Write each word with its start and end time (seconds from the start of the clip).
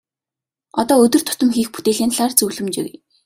Одоо 0.79 0.97
өдөр 1.05 1.21
тутам 1.27 1.49
хийх 1.55 1.67
бүтээлийн 1.73 2.11
талаар 2.13 2.33
зөвлөмж 2.37 2.75
өгье. 2.81 2.97